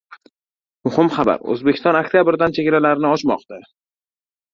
[0.87, 1.43] Muhim xabar!
[1.55, 3.61] O‘zbekiston oktyabrdan chegaralarini ochmoqda